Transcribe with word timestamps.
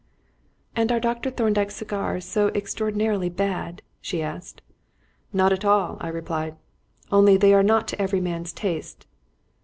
"And 0.75 0.91
are 0.91 0.99
Dr. 0.99 1.29
Thorndyke's 1.29 1.75
cigars 1.75 2.25
so 2.25 2.47
extraordinarily 2.55 3.29
bad?" 3.29 3.83
she 4.01 4.23
asked. 4.23 4.63
"Not 5.31 5.53
at 5.53 5.63
all," 5.63 5.99
I 6.01 6.07
replied; 6.07 6.55
"only 7.11 7.37
they 7.37 7.53
are 7.53 7.61
not 7.61 7.87
to 7.89 8.01
every 8.01 8.19
man's 8.19 8.51
taste. 8.51 9.05